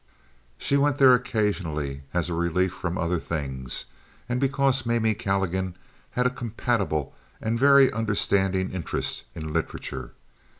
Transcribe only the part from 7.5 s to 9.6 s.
very understanding interest in